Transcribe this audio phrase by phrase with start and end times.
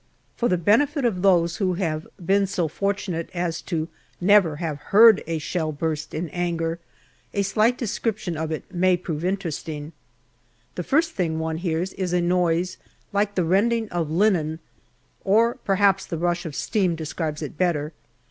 [0.35, 3.87] For the benefit of those who have been so fortunate as to
[4.19, 6.79] never have heard a shell burst in anger,
[7.35, 9.93] a slight descrip tion of it may prove interesting.
[10.73, 12.77] The first thing one hears is a noise
[13.13, 14.57] like the rending of linen,
[15.23, 17.93] or perhaps the rush of steam describes it better.